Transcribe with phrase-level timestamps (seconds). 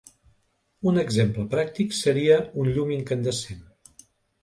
[0.91, 3.65] Un exemple pràctic seria un llum incandescent.